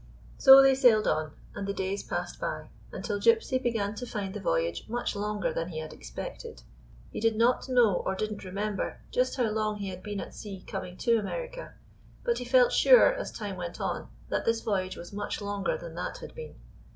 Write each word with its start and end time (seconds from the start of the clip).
So 0.39 0.63
they 0.63 0.73
sailed 0.73 1.05
on, 1.07 1.33
and 1.53 1.67
the 1.67 1.75
days 1.75 2.01
passed 2.01 2.39
by, 2.41 2.69
until 2.91 3.19
Gypsy 3.19 3.61
began 3.61 3.93
to 3.93 4.07
find 4.07 4.33
the 4.33 4.39
voyage 4.39 4.89
much 4.89 5.15
longer 5.15 5.53
than 5.53 5.67
he 5.67 5.77
had 5.77 5.93
expected. 5.93 6.63
He 7.11 7.19
did 7.19 7.39
At 7.39 7.69
know 7.69 8.01
or 8.03 8.15
did 8.15 8.31
n't 8.31 8.43
remember 8.43 9.01
just 9.11 9.35
how 9.35 9.51
long 9.51 9.77
he 9.77 9.89
had 9.89 10.01
been 10.01 10.19
at 10.19 10.33
sea 10.33 10.63
coming 10.65 10.97
to 11.05 11.19
America; 11.19 11.75
but 12.23 12.39
he 12.39 12.45
felt 12.45 12.71
sure, 12.73 13.13
as 13.13 13.31
time 13.31 13.57
went 13.57 13.79
on, 13.79 14.09
that 14.29 14.43
this 14.43 14.61
voyage 14.61 14.97
was 14.97 15.13
much 15.13 15.39
longer 15.39 15.77
than 15.77 15.93
that 15.93 16.17
had 16.17 16.33
been. 16.33 16.55